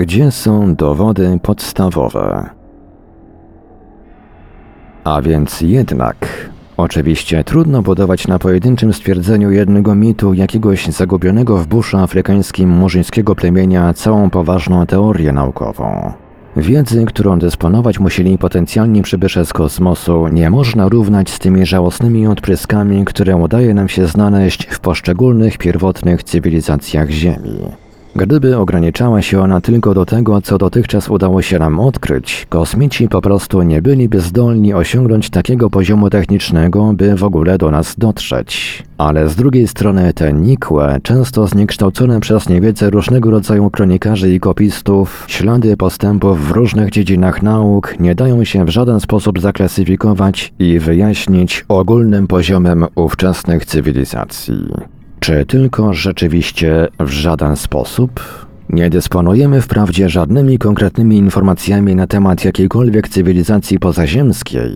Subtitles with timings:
[0.00, 2.50] Gdzie są dowody podstawowe?
[5.04, 6.16] A więc jednak,
[6.76, 13.94] oczywiście trudno budować na pojedynczym stwierdzeniu jednego mitu jakiegoś zagubionego w buszu afrykańskim murzyńskiego plemienia
[13.94, 16.12] całą poważną teorię naukową.
[16.56, 23.04] Wiedzy, którą dysponować musieli potencjalni przybysze z kosmosu, nie można równać z tymi żałosnymi odpryskami,
[23.04, 27.89] które udaje nam się znaleźć w poszczególnych pierwotnych cywilizacjach Ziemi.
[28.16, 33.20] Gdyby ograniczała się ona tylko do tego, co dotychczas udało się nam odkryć, kosmici po
[33.20, 38.82] prostu nie byliby zdolni osiągnąć takiego poziomu technicznego, by w ogóle do nas dotrzeć.
[38.98, 45.24] Ale z drugiej strony te nikłe, często zniekształcone przez niewiedzę różnego rodzaju kronikarzy i kopistów,
[45.28, 51.64] ślady postępów w różnych dziedzinach nauk nie dają się w żaden sposób zaklasyfikować i wyjaśnić
[51.68, 54.99] ogólnym poziomem ówczesnych cywilizacji.
[55.20, 58.20] Czy tylko rzeczywiście w żaden sposób?
[58.68, 64.70] Nie dysponujemy wprawdzie żadnymi konkretnymi informacjami na temat jakiejkolwiek cywilizacji pozaziemskiej.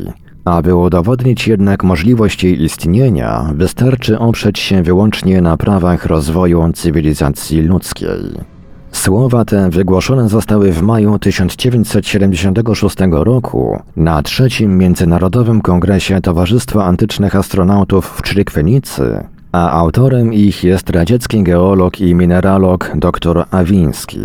[0.44, 8.54] Aby udowodnić jednak możliwość jej istnienia, wystarczy oprzeć się wyłącznie na prawach rozwoju cywilizacji ludzkiej.
[8.92, 18.06] Słowa te wygłoszone zostały w maju 1976 roku na trzecim Międzynarodowym Kongresie Towarzystwa Antycznych Astronautów
[18.06, 24.18] w Czrykwenicy, a autorem ich jest radziecki geolog i mineralog dr Awiński.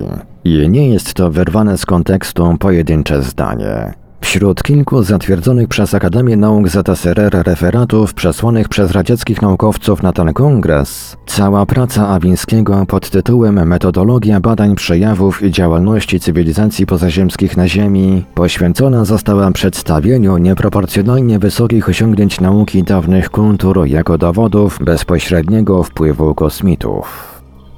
[0.43, 3.93] I nie jest to wyrwane z kontekstu pojedyncze zdanie.
[4.21, 11.17] Wśród kilku zatwierdzonych przez Akademię Nauk ZSRR referatów przesłanych przez radzieckich naukowców na ten kongres,
[11.25, 19.05] cała praca Awińskiego pod tytułem Metodologia badań przejawów i działalności cywilizacji pozaziemskich na Ziemi poświęcona
[19.05, 27.28] została przedstawieniu nieproporcjonalnie wysokich osiągnięć nauki dawnych kultur jako dowodów bezpośredniego wpływu kosmitów.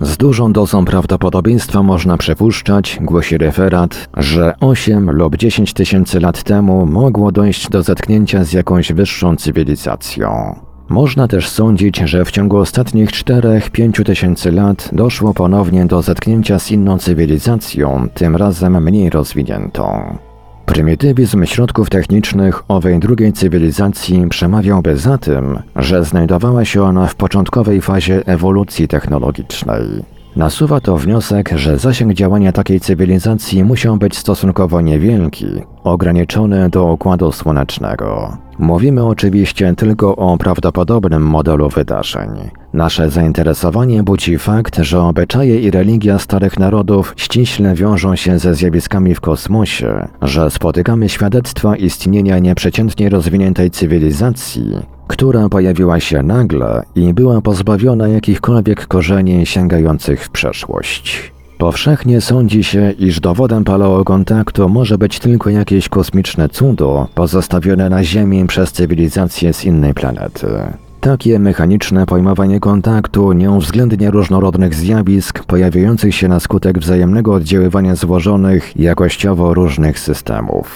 [0.01, 6.85] Z dużą dozą prawdopodobieństwa można przypuszczać, głosi referat, że 8 lub 10 tysięcy lat temu
[6.85, 10.55] mogło dojść do zetknięcia z jakąś wyższą cywilizacją.
[10.89, 16.71] Można też sądzić, że w ciągu ostatnich 4-5 tysięcy lat doszło ponownie do zetknięcia z
[16.71, 20.17] inną cywilizacją, tym razem mniej rozwiniętą.
[20.65, 27.81] Prymitywizm środków technicznych owej drugiej cywilizacji przemawiałby za tym, że znajdowała się ona w początkowej
[27.81, 29.81] fazie ewolucji technologicznej.
[30.35, 35.47] Nasuwa to wniosek, że zasięg działania takiej cywilizacji musiał być stosunkowo niewielki,
[35.83, 38.37] ograniczony do układu słonecznego.
[38.61, 42.29] Mówimy oczywiście tylko o prawdopodobnym modelu wydarzeń.
[42.73, 49.15] Nasze zainteresowanie budzi fakt, że obyczaje i religia starych narodów ściśle wiążą się ze zjawiskami
[49.15, 54.71] w kosmosie, że spotykamy świadectwa istnienia nieprzeciętnie rozwiniętej cywilizacji,
[55.07, 61.33] która pojawiła się nagle i była pozbawiona jakichkolwiek korzeni sięgających w przeszłość.
[61.61, 68.47] Powszechnie sądzi się, iż dowodem paleokontaktu może być tylko jakieś kosmiczne cudo pozostawione na Ziemi
[68.47, 70.47] przez cywilizację z innej planety.
[71.01, 78.79] Takie mechaniczne pojmowanie kontaktu nie uwzględnia różnorodnych zjawisk pojawiających się na skutek wzajemnego oddziaływania złożonych,
[78.79, 80.67] jakościowo różnych systemów.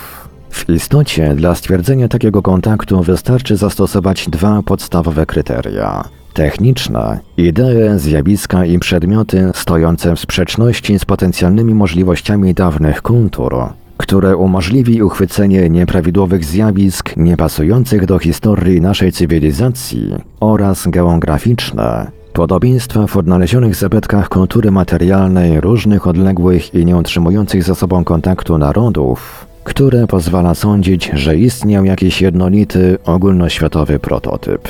[0.50, 6.04] W istocie dla stwierdzenia takiego kontaktu wystarczy zastosować dwa podstawowe kryteria.
[6.36, 13.56] Techniczne, idee, zjawiska i przedmioty stojące w sprzeczności z potencjalnymi możliwościami dawnych kultur,
[13.98, 23.76] które umożliwi uchwycenie nieprawidłowych zjawisk niepasujących do historii naszej cywilizacji oraz geograficzne, Podobieństwa w odnalezionych
[23.76, 31.12] zabytkach kultury materialnej różnych odległych i nie utrzymujących ze sobą kontaktu narodów które pozwala sądzić,
[31.14, 34.70] że istniał jakiś jednolity, ogólnoświatowy prototyp.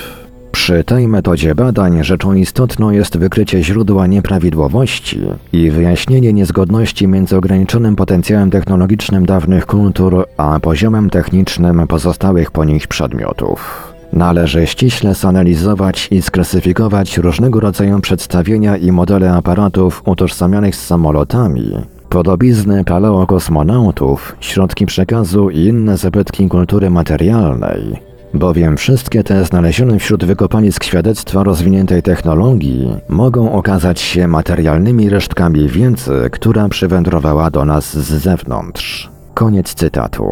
[0.56, 5.20] Przy tej metodzie badań rzeczą istotną jest wykrycie źródła nieprawidłowości
[5.54, 12.88] i wyjaśnienie niezgodności między ograniczonym potencjałem technologicznym dawnych kultur a poziomem technicznym pozostałych po nich
[12.88, 13.94] przedmiotów.
[14.14, 21.72] Należy ściśle zanalizować i sklasyfikować różnego rodzaju przedstawienia i modele aparatów utożsamianych z samolotami,
[22.10, 28.05] Podobizny paleokosmonautów, środki przekazu i inne zabytki kultury materialnej
[28.40, 36.30] bowiem wszystkie te znalezione wśród wykopalisk świadectwa rozwiniętej technologii mogą okazać się materialnymi resztkami wiedzy,
[36.32, 39.10] która przywędrowała do nas z zewnątrz.
[39.34, 40.26] Koniec cytatu.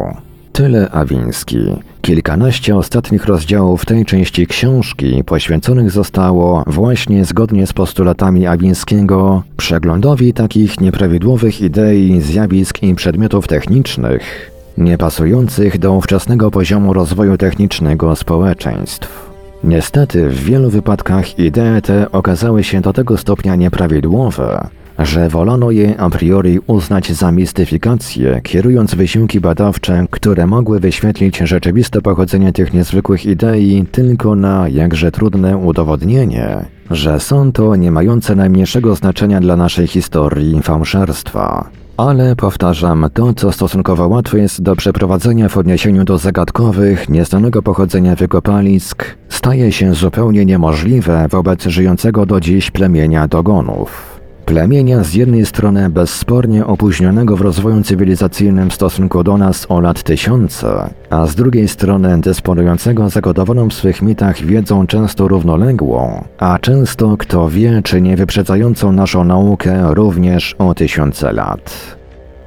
[0.52, 1.58] Tyle Awiński.
[2.02, 10.80] Kilkanaście ostatnich rozdziałów tej części książki poświęconych zostało właśnie zgodnie z postulatami Awińskiego przeglądowi takich
[10.80, 19.30] nieprawidłowych idei, zjawisk i przedmiotów technicznych, niepasujących do ówczesnego poziomu rozwoju technicznego społeczeństw.
[19.64, 24.68] Niestety w wielu wypadkach idee te okazały się do tego stopnia nieprawidłowe,
[24.98, 32.02] że wolano je a priori uznać za mistyfikację, kierując wysiłki badawcze, które mogły wyświetlić rzeczywiste
[32.02, 38.94] pochodzenie tych niezwykłych idei tylko na jakże trudne udowodnienie, że są to nie mające najmniejszego
[38.94, 41.70] znaczenia dla naszej historii fałszerstwa.
[41.96, 48.16] Ale powtarzam, to co stosunkowo łatwe jest do przeprowadzenia w odniesieniu do zagadkowych, nieznanego pochodzenia
[48.16, 54.13] wykopalisk, staje się zupełnie niemożliwe wobec żyjącego do dziś plemienia dogonów.
[54.46, 60.02] Plemienia z jednej strony bezspornie opóźnionego w rozwoju cywilizacyjnym w stosunku do nas o lat
[60.02, 67.16] tysiące, a z drugiej strony dysponującego zagotowaną w swych mitach wiedzą często równoległą, a często,
[67.16, 71.96] kto wie, czy nie wyprzedzającą naszą naukę również o tysiące lat.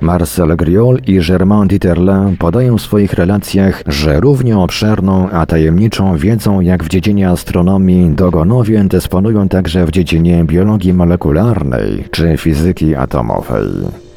[0.02, 6.62] Marcel Griol i Germain Dieterle podają w swoich relacjach, że równie obszerną, a tajemniczą wiedzą
[6.62, 13.68] jak w dziedzinie astronomii dogonowie dysponują także w dziedzinie biologii molekularnej czy fizyki atomowej.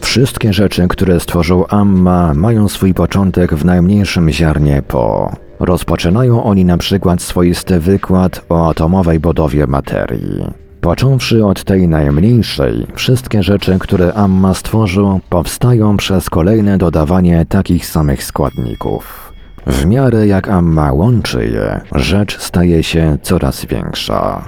[0.00, 5.33] Wszystkie rzeczy, które stworzył Amma, mają swój początek w najmniejszym ziarnie po.
[5.61, 10.60] Rozpoczynają oni na przykład swoisty wykład o atomowej budowie materii.
[10.81, 18.25] Począwszy od tej najmniejszej, wszystkie rzeczy, które Amma stworzył, powstają przez kolejne dodawanie takich samych
[18.25, 19.32] składników.
[19.67, 24.44] W miarę jak Amma łączy je, rzecz staje się coraz większa.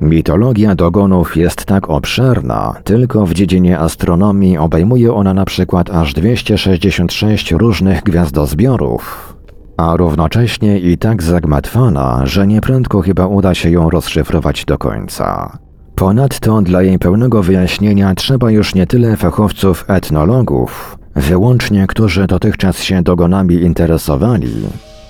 [0.00, 7.52] Mitologia dogonów jest tak obszerna, tylko w dziedzinie astronomii obejmuje ona na przykład aż 266
[7.52, 9.35] różnych gwiazdozbiorów,
[9.76, 15.58] a równocześnie i tak zagmatwana, że nieprędko chyba uda się ją rozszyfrować do końca.
[15.94, 23.02] Ponadto dla jej pełnego wyjaśnienia trzeba już nie tyle fachowców etnologów, wyłącznie którzy dotychczas się
[23.02, 24.52] dogonami interesowali,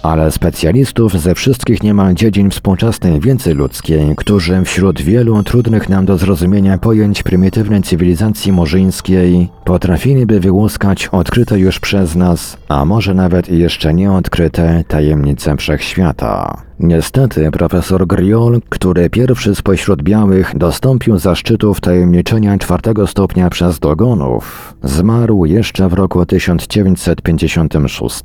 [0.06, 6.19] ale specjalistów ze wszystkich niemal dziedzin współczesnej wiedzy ludzkiej, którzy wśród wielu trudnych nam do
[6.19, 13.94] zrozumienia pojęć prymitywnej cywilizacji murzyńskiej potrafiliby wyłuskać odkryte już przez nas, a może nawet jeszcze
[13.94, 16.62] nieodkryte tajemnice wszechświata.
[16.81, 25.44] Niestety profesor Griol, który pierwszy spośród białych dostąpił zaszczytu wtajemniczenia czwartego stopnia przez dogonów, zmarł
[25.44, 28.23] jeszcze w roku 1956.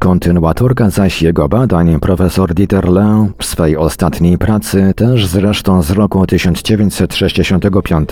[0.00, 6.26] Kontynuatorka zaś jego badań, profesor Dieter Le, w swej ostatniej pracy, też zresztą z roku
[6.26, 8.10] 1965,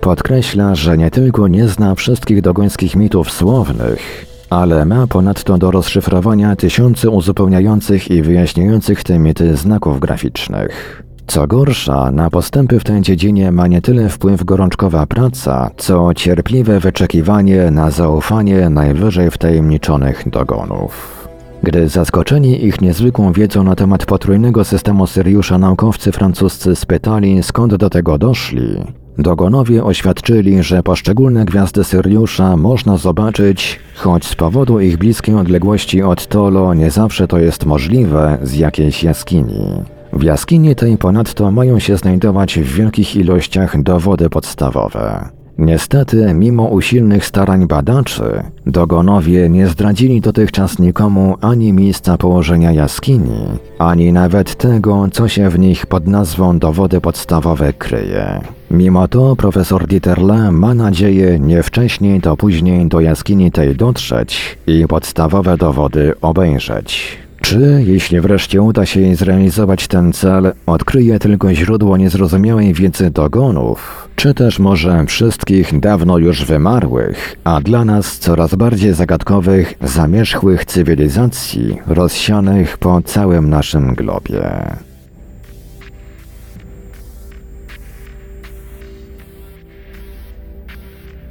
[0.00, 6.56] podkreśla, że nie tylko nie zna wszystkich dogońskich mitów słownych, ale ma ponadto do rozszyfrowania
[6.56, 11.02] tysiące uzupełniających i wyjaśniających te mity znaków graficznych.
[11.32, 16.80] Co gorsza, na postępy w tej dziedzinie ma nie tyle wpływ gorączkowa praca, co cierpliwe
[16.80, 21.28] wyczekiwanie na zaufanie najwyżej wtajemniczonych dogonów.
[21.62, 27.90] Gdy zaskoczeni ich niezwykłą wiedzą na temat potrójnego systemu Syriusza naukowcy francuscy spytali skąd do
[27.90, 28.84] tego doszli,
[29.18, 36.26] Dogonowie oświadczyli, że poszczególne gwiazdy Syriusza można zobaczyć, choć z powodu ich bliskiej odległości od
[36.26, 40.01] Tolo nie zawsze to jest możliwe, z jakiejś jaskini.
[40.12, 45.28] W jaskini tej ponadto mają się znajdować w wielkich ilościach dowody podstawowe.
[45.58, 53.38] Niestety, mimo usilnych starań badaczy, dogonowie nie zdradzili dotychczas nikomu ani miejsca położenia jaskini,
[53.78, 58.40] ani nawet tego, co się w nich pod nazwą dowody podstawowe kryje.
[58.70, 64.86] Mimo to profesor Dieterle ma nadzieję nie wcześniej to później do jaskini tej dotrzeć i
[64.88, 67.21] podstawowe dowody obejrzeć.
[67.42, 74.34] Czy, jeśli wreszcie uda się zrealizować ten cel, odkryje tylko źródło niezrozumiałej wiedzy dogonów, czy
[74.34, 82.78] też może wszystkich dawno już wymarłych, a dla nas coraz bardziej zagadkowych, zamierzchłych cywilizacji rozsianych
[82.78, 84.76] po całym naszym globie.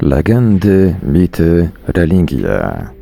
[0.02, 3.01] Legendy, mity, religie.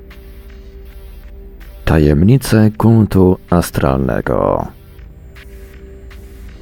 [1.90, 4.68] Tajemnice kultu astralnego.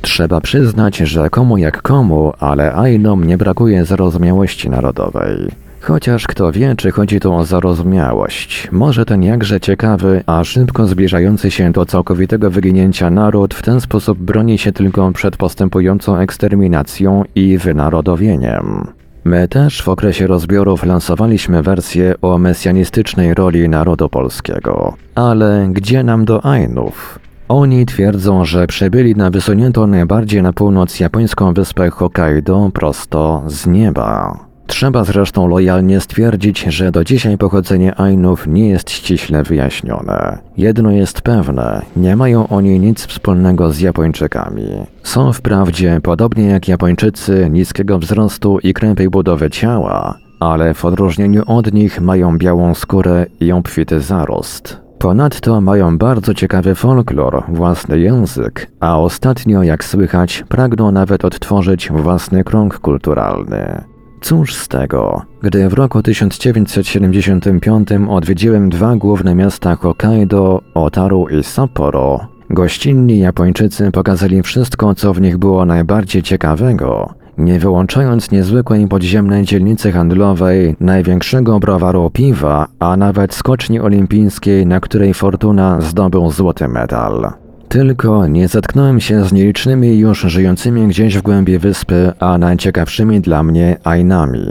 [0.02, 5.52] Trzeba przyznać, że komu jak komu, ale Ainom nie brakuje zarozumiałości narodowej.
[5.82, 8.68] Chociaż kto wie, czy chodzi tu o zarozumiałość.
[8.72, 14.18] Może ten jakże ciekawy, a szybko zbliżający się do całkowitego wyginięcia naród w ten sposób
[14.18, 18.88] broni się tylko przed postępującą eksterminacją i wynarodowieniem.
[19.24, 24.94] My też w okresie rozbiorów lansowaliśmy wersję o mesjanistycznej roli narodu polskiego.
[25.16, 27.20] Ale gdzie nam do Ainów?
[27.50, 34.47] Oni twierdzą, że przybyli na wysuniętą najbardziej na północ japońską wyspę Hokkaido prosto z nieba.
[34.68, 40.38] Trzeba zresztą lojalnie stwierdzić, że do dzisiaj pochodzenie Ainów nie jest ściśle wyjaśnione.
[40.58, 44.68] Jedno jest pewne, nie mają oni nic wspólnego z Japończykami.
[45.04, 51.74] Są wprawdzie, podobnie jak Japończycy, niskiego wzrostu i krępej budowy ciała, ale w odróżnieniu od
[51.74, 54.88] nich mają białą skórę i obfity zarost.
[55.00, 62.44] Ponadto mają bardzo ciekawy folklor, własny język, a ostatnio, jak słychać, pragną nawet odtworzyć własny
[62.44, 63.84] krąg kulturalny.
[64.22, 72.28] Cóż z tego, gdy w roku 1975 odwiedziłem dwa główne miasta Hokkaido, Otaru i Sapporo,
[72.50, 79.92] gościnni Japończycy pokazali wszystko, co w nich było najbardziej ciekawego, nie wyłączając niezwykłej podziemnej dzielnicy
[79.92, 87.32] handlowej, największego browaru piwa, a nawet skoczni olimpijskiej, na której Fortuna zdobył złoty medal.
[87.70, 93.44] Tylko nie zetknąłem się z nielicznymi już żyjącymi gdzieś w głębi wyspy, a najciekawszymi dla
[93.44, 94.48] mnie Ainami.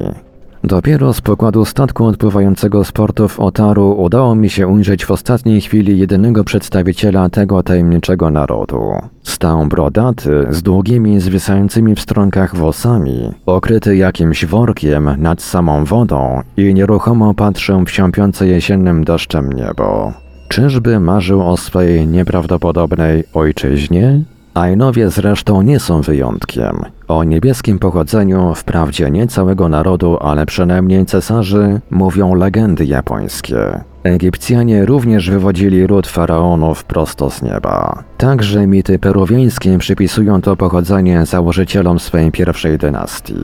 [0.64, 5.99] Dopiero z pokładu statku odpływającego z portów Otaru udało mi się ujrzeć w ostatniej chwili
[5.99, 8.80] jedynego przedstawiciela tego tajemniczego narodu.
[9.23, 16.75] Stał brodaty, z długimi, zwisającymi w stronkach włosami, okryty jakimś workiem nad samą wodą i
[16.75, 20.25] nieruchomo patrzył w siąpiące jesiennym deszczem niebo.
[20.49, 24.21] Czyżby marzył o swojej nieprawdopodobnej ojczyźnie?
[24.55, 26.85] Ainowie zresztą nie są wyjątkiem.
[27.09, 33.81] O niebieskim pochodzeniu, wprawdzie nie całego narodu, ale przynajmniej cesarzy, mówią legendy japońskie.
[34.03, 38.03] Egipcjanie również wywodzili ród faraonów prosto z nieba.
[38.19, 43.35] Także mity peruwiańskie przypisują to pochodzenie założycielom swej pierwszej dynastii.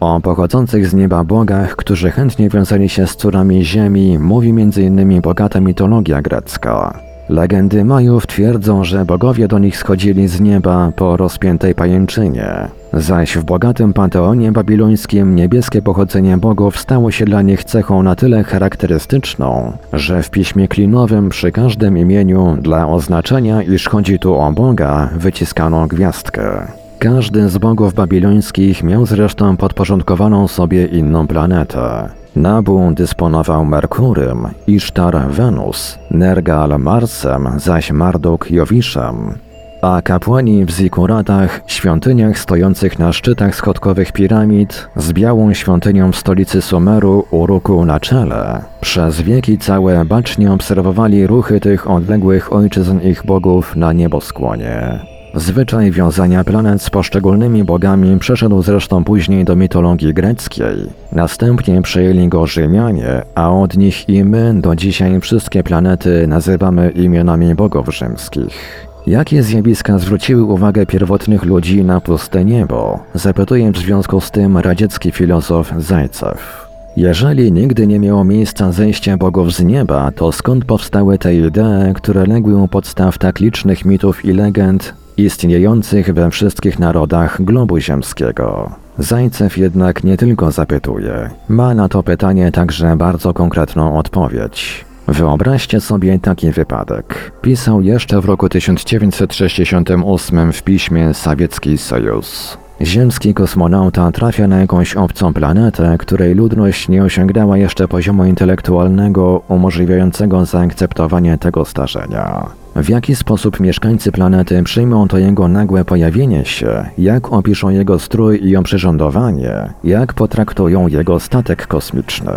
[0.00, 5.20] O pochodzących z nieba bogach, którzy chętnie wiązali się z córami ziemi, mówi m.in.
[5.20, 7.00] bogata mitologia grecka.
[7.28, 13.44] Legendy Majów twierdzą, że bogowie do nich schodzili z nieba po rozpiętej pajęczynie, zaś w
[13.44, 20.22] bogatym panteonie babilońskim niebieskie pochodzenie bogów stało się dla nich cechą na tyle charakterystyczną, że
[20.22, 26.79] w piśmie klinowym przy każdym imieniu dla oznaczenia, iż chodzi tu o Boga, wyciskano gwiazdkę.
[27.00, 32.08] Każdy z bogów babilońskich miał zresztą podporządkowaną sobie inną planetę.
[32.36, 39.34] Nabu dysponował Merkurym, Isztar Wenus, Nergal Marsem, zaś Marduk Jowiszem.
[39.82, 46.62] A kapłani w zikuratach, świątyniach stojących na szczytach schodkowych piramid, z białą świątynią w stolicy
[46.62, 53.76] Sumeru Uruku na czele, przez wieki całe bacznie obserwowali ruchy tych odległych ojczyzn ich bogów
[53.76, 55.09] na nieboskłonie.
[55.34, 60.76] Zwyczaj wiązania planet z poszczególnymi bogami przeszedł zresztą później do mitologii greckiej.
[61.12, 67.54] Następnie przejęli go Rzymianie, a od nich i my do dzisiaj wszystkie planety nazywamy imionami
[67.54, 68.86] bogów rzymskich.
[69.06, 72.98] Jakie zjawiska zwróciły uwagę pierwotnych ludzi na puste niebo?
[73.14, 76.70] Zapytuje w związku z tym radziecki filozof Zajcew.
[76.96, 82.26] Jeżeli nigdy nie miało miejsca zejście bogów z nieba, to skąd powstały te idee, które
[82.26, 88.70] legły u podstaw tak licznych mitów i legend, istniejących we wszystkich narodach globu ziemskiego.
[88.98, 94.84] Zajcew jednak nie tylko zapytuje, ma na to pytanie także bardzo konkretną odpowiedź.
[95.08, 97.32] Wyobraźcie sobie taki wypadek.
[97.42, 102.56] Pisał jeszcze w roku 1968 w piśmie Sowiecki Sojusz.
[102.82, 110.46] Ziemski kosmonauta trafia na jakąś obcą planetę, której ludność nie osiągnęła jeszcze poziomu intelektualnego umożliwiającego
[110.46, 112.46] zaakceptowanie tego starzenia.
[112.76, 118.40] W jaki sposób mieszkańcy planety przyjmą to jego nagłe pojawienie się, jak opiszą jego strój
[118.44, 122.32] i oprzyrządowanie, jak potraktują jego statek kosmiczny.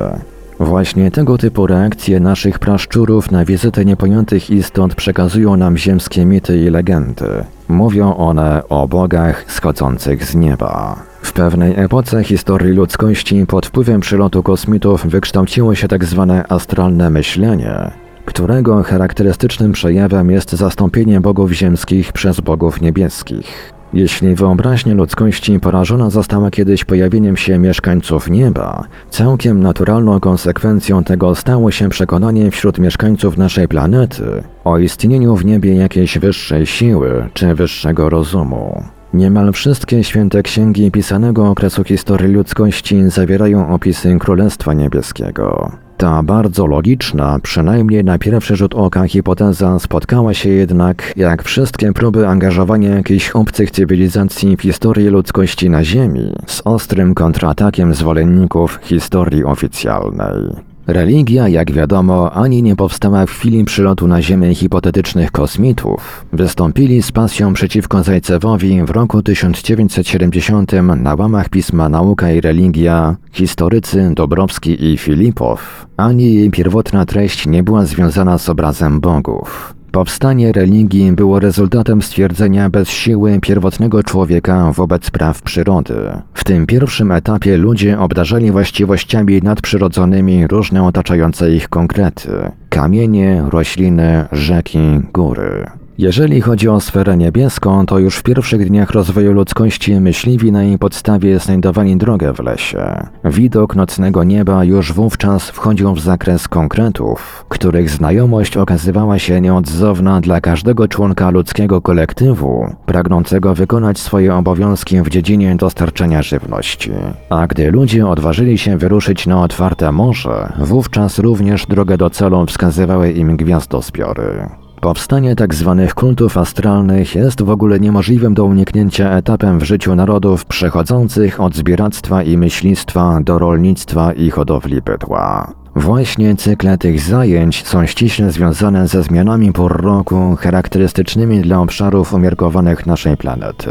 [0.63, 6.69] Właśnie tego typu reakcje naszych praszczurów na wizytę niepojętych istot przekazują nam ziemskie mity i
[6.69, 7.27] legendy.
[7.67, 10.95] Mówią one o bogach schodzących z nieba.
[11.21, 17.91] W pewnej epoce historii ludzkości pod wpływem przylotu kosmitów wykształciło się tak zwane astralne myślenie,
[18.25, 23.73] którego charakterystycznym przejawem jest zastąpienie bogów ziemskich przez bogów niebieskich.
[23.93, 31.71] Jeśli wyobraźnia ludzkości porażona została kiedyś pojawieniem się mieszkańców nieba, całkiem naturalną konsekwencją tego stało
[31.71, 38.09] się przekonanie wśród mieszkańców naszej planety o istnieniu w niebie jakiejś wyższej siły czy wyższego
[38.09, 38.83] rozumu.
[39.13, 45.71] Niemal wszystkie święte księgi pisanego okresu historii ludzkości zawierają opisy Królestwa Niebieskiego.
[46.03, 52.27] Ta bardzo logiczna, przynajmniej na pierwszy rzut oka hipoteza spotkała się jednak, jak wszystkie próby
[52.27, 60.72] angażowania jakichś obcych cywilizacji w historię ludzkości na Ziemi, z ostrym kontratakiem zwolenników historii oficjalnej.
[60.87, 66.25] Religia, jak wiadomo, ani nie powstała w chwili przylotu na Ziemię hipotetycznych kosmitów.
[66.33, 74.11] Wystąpili z pasją przeciwko Zajcewowi w roku 1970 na łamach pisma Nauka i Religia historycy
[74.15, 75.85] Dobrowski i Filipow.
[75.97, 79.75] Ani jej pierwotna treść nie była związana z obrazem bogów.
[79.93, 85.95] Powstanie religii było rezultatem stwierdzenia bez siły pierwotnego człowieka wobec praw przyrody.
[86.33, 95.01] W tym pierwszym etapie ludzie obdarzali właściwościami nadprzyrodzonymi różne otaczające ich konkrety kamienie, rośliny, rzeki,
[95.13, 95.65] góry.
[95.97, 100.77] Jeżeli chodzi o sferę niebieską, to już w pierwszych dniach rozwoju ludzkości myśliwi na jej
[100.77, 103.07] podstawie znajdowali drogę w lesie.
[103.25, 110.41] Widok nocnego nieba już wówczas wchodził w zakres konkretów, których znajomość okazywała się nieodzowna dla
[110.41, 116.91] każdego członka ludzkiego kolektywu, pragnącego wykonać swoje obowiązki w dziedzinie dostarczania żywności.
[117.29, 123.11] A gdy ludzie odważyli się wyruszyć na otwarte morze, wówczas również drogę do celu wskazywały
[123.11, 124.62] im gwiazdozbiory.
[124.83, 125.35] Powstanie.
[125.35, 125.53] Tak
[125.95, 132.23] kultów astralnych jest w ogóle niemożliwym do uniknięcia etapem w życiu narodów przechodzących od zbieractwa
[132.23, 135.53] i myślistwa do rolnictwa i hodowli bydła.
[135.75, 142.85] Właśnie cykle tych zajęć są ściśle związane ze zmianami pór roku charakterystycznymi dla obszarów umiarkowanych
[142.85, 143.69] naszej planety.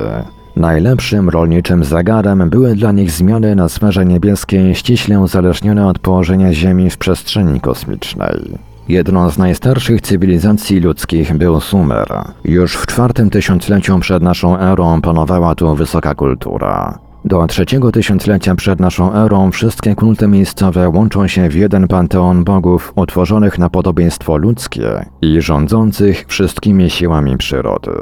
[0.57, 6.91] Najlepszym rolniczym zagarem były dla nich zmiany na sferze niebieskiej ściśle uzależnione od położenia Ziemi
[6.91, 8.72] w przestrzeni kosmicznej.
[8.93, 12.07] Jedną z najstarszych cywilizacji ludzkich był Sumer.
[12.45, 16.99] Już w czwartym tysiącleciu przed naszą erą panowała tu wysoka kultura.
[17.25, 22.93] Do trzeciego tysiąclecia przed naszą erą wszystkie kulty miejscowe łączą się w jeden panteon bogów
[22.97, 27.93] utworzonych na podobieństwo ludzkie i rządzących wszystkimi siłami przyrody.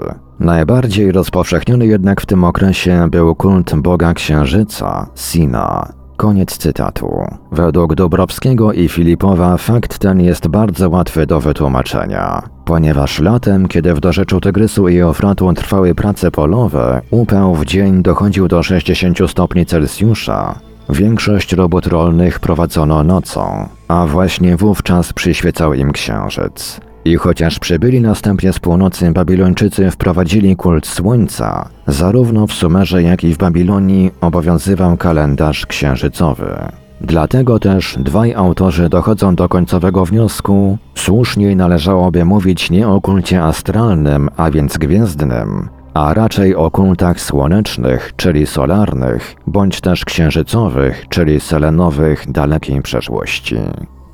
[0.40, 7.26] Najbardziej rozpowszechniony jednak w tym okresie był kult boga księżyca, Sina, Koniec cytatu.
[7.52, 12.42] Według Dobrowskiego i Filipowa fakt ten jest bardzo łatwy do wytłumaczenia.
[12.64, 18.48] Ponieważ latem, kiedy w dorzeczu Tygrysu i Eufratu trwały prace polowe, upał w dzień dochodził
[18.48, 20.54] do 60 stopni Celsjusza,
[20.88, 26.80] Większość robót rolnych prowadzono nocą, a właśnie wówczas przyświecał im księżyc.
[27.04, 33.34] I chociaż przybyli następnie z północy Babilończycy wprowadzili kult słońca, zarówno w Sumerze jak i
[33.34, 36.58] w Babilonii obowiązywał kalendarz księżycowy.
[37.00, 44.28] Dlatego też dwaj autorzy dochodzą do końcowego wniosku, słuszniej należałoby mówić nie o kulcie astralnym,
[44.36, 52.32] a więc gwiezdnym, a raczej o kultach słonecznych, czyli solarnych, bądź też księżycowych, czyli selenowych
[52.32, 53.56] dalekiej przeszłości.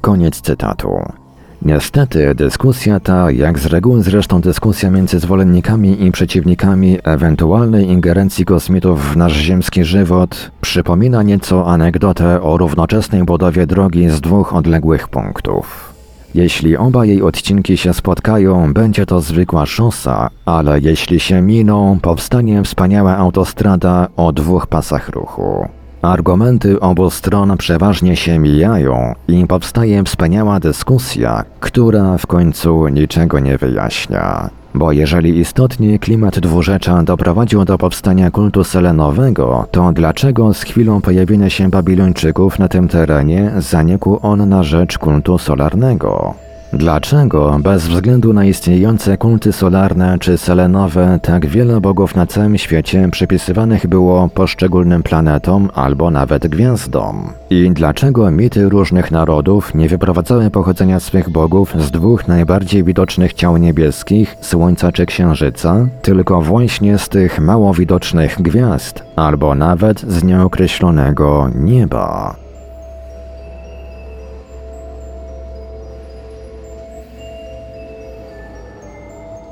[0.00, 1.25] Koniec cytatu.
[1.66, 9.12] Niestety dyskusja ta, jak z reguły zresztą dyskusja między zwolennikami i przeciwnikami ewentualnej ingerencji kosmitów
[9.12, 15.94] w nasz ziemski żywot, przypomina nieco anegdotę o równoczesnej budowie drogi z dwóch odległych punktów.
[16.34, 22.62] Jeśli oba jej odcinki się spotkają, będzie to zwykła szosa, ale jeśli się miną, powstanie
[22.62, 25.68] wspaniała autostrada o dwóch pasach ruchu.
[26.06, 33.58] Argumenty obu stron przeważnie się mijają i powstaje wspaniała dyskusja, która w końcu niczego nie
[33.58, 34.50] wyjaśnia.
[34.74, 41.50] Bo jeżeli istotnie klimat dwurzecza doprowadził do powstania kultu selenowego, to dlaczego z chwilą pojawienia
[41.50, 46.34] się Babilończyków na tym terenie zanikł on na rzecz kultu solarnego?
[46.76, 53.08] Dlaczego, bez względu na istniejące kulty solarne czy selenowe, tak wiele bogów na całym świecie
[53.12, 57.32] przypisywanych było poszczególnym planetom albo nawet gwiazdom?
[57.50, 63.56] I dlaczego mity różnych narodów nie wyprowadzały pochodzenia swych bogów z dwóch najbardziej widocznych ciał
[63.56, 71.50] niebieskich, Słońca czy Księżyca, tylko właśnie z tych mało widocznych gwiazd, albo nawet z nieokreślonego
[71.54, 72.45] nieba?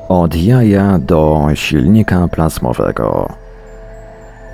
[0.09, 3.29] Od jaja do silnika plasmowego.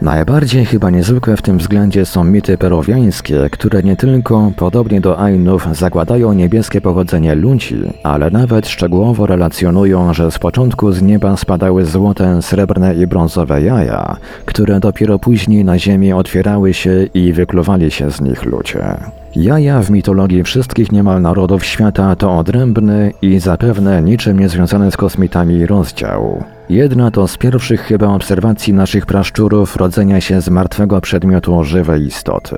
[0.02, 5.68] Najbardziej chyba niezwykłe w tym względzie są mity peruwiańskie, które nie tylko, podobnie do Ainów,
[5.72, 12.42] zakładają niebieskie pochodzenie ludzi, ale nawet szczegółowo relacjonują, że z początku z nieba spadały złote,
[12.42, 18.20] srebrne i brązowe jaja, które dopiero później na ziemi otwierały się i wykluwali się z
[18.20, 18.96] nich ludzie.
[19.36, 25.66] Jaja w mitologii wszystkich niemal narodów świata to odrębny i zapewne niczym niezwiązany z kosmitami
[25.66, 26.44] rozdział.
[26.68, 32.56] Jedna to z pierwszych chyba obserwacji naszych praszczurów rodzenia się z martwego przedmiotu żywej istoty.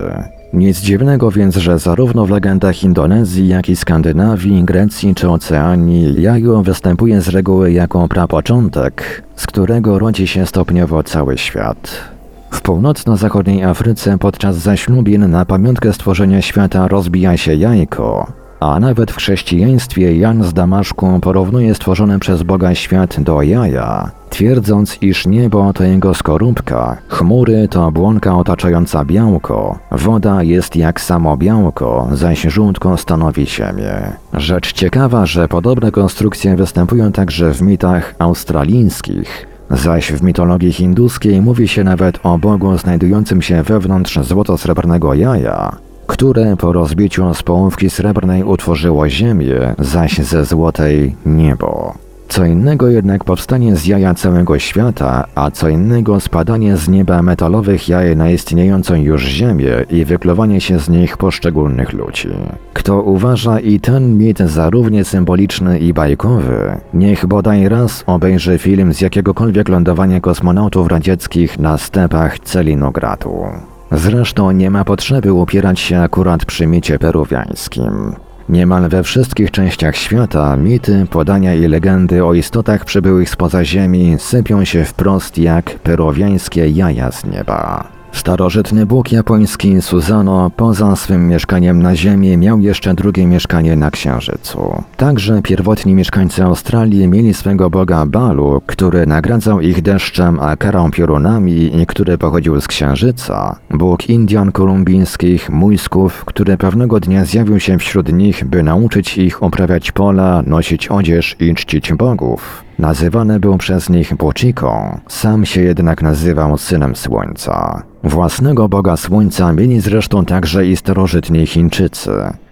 [0.53, 6.63] Nic dziwnego więc, że zarówno w legendach Indonezji, jak i Skandynawii, Grecji czy Oceanii jajo
[6.63, 12.12] występuje z reguły jako prapoczątek, z którego rodzi się stopniowo cały świat.
[12.53, 18.27] W północno-zachodniej Afryce podczas zaślubin na pamiątkę stworzenia świata rozbija się jajko,
[18.59, 24.97] a nawet w chrześcijaństwie Jan z Damaszku porównuje stworzony przez Boga świat do jaja, twierdząc,
[25.01, 32.07] iż niebo to jego skorupka, chmury to błonka otaczająca białko, woda jest jak samo białko,
[32.11, 34.13] zaś żółtko stanowi ziemię.
[34.33, 41.67] Rzecz ciekawa, że podobne konstrukcje występują także w mitach australijskich, zaś w mitologii hinduskiej mówi
[41.67, 45.75] się nawet o Bogu znajdującym się wewnątrz złoto-srebrnego jaja,
[46.07, 52.02] które po rozbiciu z połówki srebrnej utworzyło ziemię, zaś ze złotej niebo.
[52.33, 57.89] Co innego jednak powstanie z jaja całego świata, a co innego spadanie z nieba metalowych
[57.89, 62.29] jaj na istniejącą już ziemię i wykluwanie się z nich poszczególnych ludzi.
[62.73, 68.93] Kto uważa i ten mit za równie symboliczny i bajkowy, niech bodaj raz obejrzy film
[68.93, 73.45] z jakiegokolwiek lądowania kosmonautów radzieckich na stepach Celinogradu.
[73.91, 78.15] Zresztą nie ma potrzeby upierać się akurat przy micie peruwiańskim.
[78.49, 84.65] Niemal we wszystkich częściach świata mity, podania i legendy o istotach przybyłych spoza Ziemi sypią
[84.65, 88.02] się wprost jak peruwiańskie jaja z nieba.
[88.13, 94.83] Starożytny bóg japoński Suzano poza swym mieszkaniem na Ziemi miał jeszcze drugie mieszkanie na Księżycu.
[94.97, 101.81] Także pierwotni mieszkańcy Australii mieli swego boga Balu, który nagradzał ich deszczem a karą piorunami
[101.81, 103.55] i który pochodził z Księżyca.
[103.69, 109.91] Bóg Indian kolumbijskich, Mujsków, który pewnego dnia zjawił się wśród nich, by nauczyć ich uprawiać
[109.91, 112.63] pola, nosić odzież i czcić bogów.
[112.79, 117.83] Nazywany był przez nich Bochiką, sam się jednak nazywał Synem Słońca.
[118.03, 122.11] Własnego Boga Słońca mieli zresztą także i starożytni Chińczycy.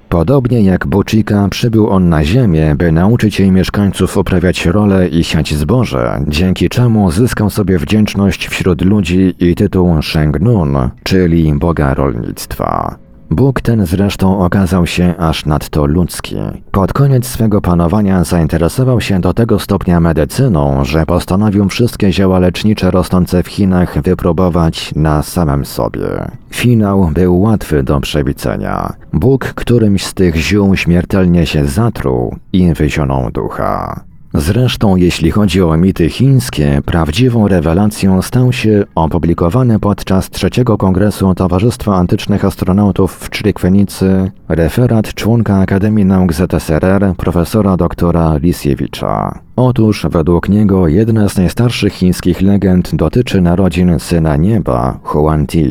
[0.10, 5.53] Podobnie jak Bochika przybył on na ziemię, by nauczyć jej mieszkańców uprawiać rolę i siać
[5.53, 12.97] zboże, dzięki czemu zyskał sobie wdzięczność wśród ludzi i tytuł Shengnun, czyli Boga Rolnictwa.
[13.32, 16.36] Bóg ten zresztą okazał się aż nadto ludzki.
[16.72, 22.91] Pod koniec swego panowania zainteresował się do tego stopnia medycyną, że postanowił wszystkie zioła lecznicze
[22.91, 26.32] rosnące w Chinach wypróbować na samym sobie.
[26.50, 28.94] Finał był łatwy do przewidzenia.
[29.13, 34.11] Bóg którymś z tych ziół śmiertelnie się zatruł i wyzionął ducha.
[34.34, 41.96] Zresztą, jeśli chodzi o mity chińskie, prawdziwą rewelacją stał się opublikowany podczas trzeciego kongresu Towarzystwa
[41.96, 49.39] Antycznych Astronautów w Czrikwenicy referat członka Akademii Nauk ZSRR profesora doktora Lisiewicza.
[49.56, 55.67] Otóż według niego jedna z najstarszych chińskich legend dotyczy narodzin syna nieba, Huan Ti.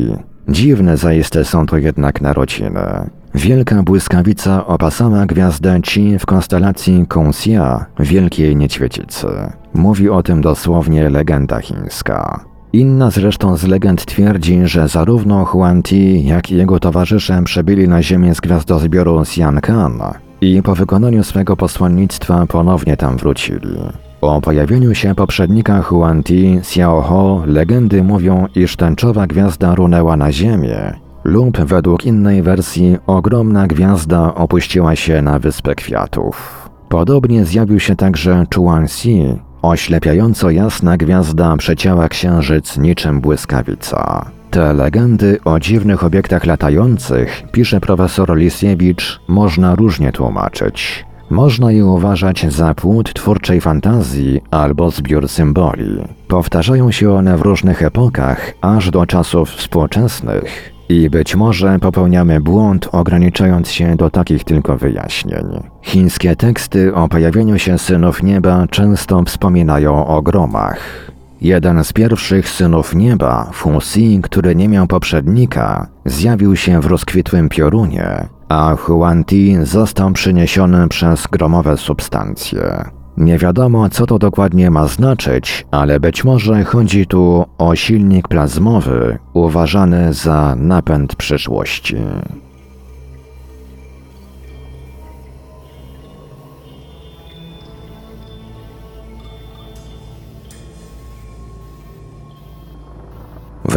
[0.49, 3.09] Dziwne zaiste są to jednak narodziny.
[3.35, 9.27] Wielka błyskawica opasała gwiazdę Ci w konstelacji Kongxia, Wielkiej Niedźwiedzicy.
[9.73, 12.45] Mówi o tym dosłownie legenda chińska.
[12.73, 18.03] Inna zresztą z legend twierdzi, że zarówno Huan Ti, jak i jego towarzysze przybyli na
[18.03, 19.99] Ziemię z gwiazdozbioru Xiankan
[20.41, 23.77] i po wykonaniu swego posłannictwa ponownie tam wrócili.
[24.21, 30.31] O pojawieniu się poprzednika Huan Ti, Xiao Ho, legendy mówią, iż tęczowa gwiazda runęła na
[30.31, 36.69] Ziemię lub według innej wersji ogromna gwiazda opuściła się na Wyspę Kwiatów.
[36.89, 44.31] Podobnie zjawił się także Chuanxi, oślepiająco jasna gwiazda przecięła księżyc niczym błyskawica.
[44.51, 51.05] Te legendy o dziwnych obiektach latających, pisze profesor Lisiewicz, można różnie tłumaczyć.
[51.29, 56.03] Można je uważać za płód twórczej fantazji albo zbiór symboli.
[56.27, 62.89] Powtarzają się one w różnych epokach, aż do czasów współczesnych, i być może popełniamy błąd,
[62.91, 65.45] ograniczając się do takich tylko wyjaśnień.
[65.81, 71.11] Chińskie teksty o pojawieniu się synów nieba często wspominają o gromach.
[71.41, 78.27] Jeden z pierwszych synów nieba, Fusi, który nie miał poprzednika, zjawił się w rozkwitłym piorunie,
[78.49, 83.00] a Huan Ti został przyniesiony przez gromowe substancje.
[83.21, 89.17] Nie wiadomo, co to dokładnie ma znaczyć, ale być może chodzi tu o silnik plazmowy,
[89.33, 91.95] uważany za napęd przyszłości.